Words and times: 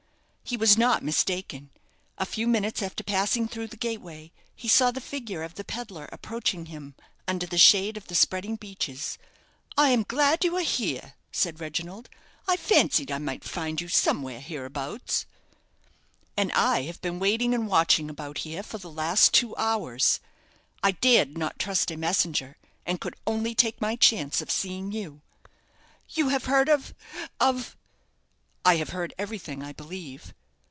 He 0.43 0.57
was 0.57 0.77
not 0.77 1.01
mistaken. 1.01 1.69
A 2.17 2.25
few 2.25 2.45
minutes 2.45 2.81
after 2.83 3.05
passing 3.05 3.47
through 3.47 3.67
the 3.67 3.77
gateway, 3.77 4.33
he 4.53 4.67
saw 4.67 4.91
the 4.91 4.99
figure 4.99 5.43
of 5.43 5.53
the 5.55 5.63
pedlar 5.63 6.09
approaching 6.11 6.65
him 6.65 6.93
under 7.25 7.45
the 7.45 7.57
shade 7.57 7.95
of 7.95 8.07
the 8.07 8.15
spreading 8.15 8.57
beeches. 8.57 9.17
"I 9.77 9.91
am 9.91 10.03
glad 10.03 10.43
you 10.43 10.57
are 10.57 10.59
here," 10.61 11.13
said 11.31 11.61
Reginald; 11.61 12.09
"I 12.49 12.57
fancied 12.57 13.11
I 13.13 13.17
might 13.17 13.45
find 13.45 13.79
you 13.79 13.87
somewhere 13.87 14.41
hereabouts." 14.41 15.25
"And 16.35 16.51
I 16.51 16.81
have 16.81 16.99
been 16.99 17.17
waiting 17.17 17.53
and 17.55 17.65
watching 17.69 18.09
about 18.09 18.39
here 18.39 18.61
for 18.61 18.77
the 18.77 18.91
last 18.91 19.33
two 19.33 19.55
hours. 19.55 20.19
I 20.83 20.91
dared 20.91 21.37
not 21.37 21.59
trust 21.59 21.91
a 21.91 21.95
messenger, 21.95 22.57
and 22.85 22.99
could 22.99 23.15
only 23.25 23.55
take 23.55 23.79
my 23.79 23.95
chance 23.95 24.41
of 24.41 24.51
seeing 24.51 24.91
you." 24.91 25.21
"You 26.09 26.27
have 26.27 26.43
heard 26.43 26.67
of 26.67 26.93
of" 27.39 27.77
"I 28.65 28.75
have 28.75 28.89
heard 28.89 29.13
everything, 29.17 29.63
I 29.63 29.71
believe." 29.71 30.33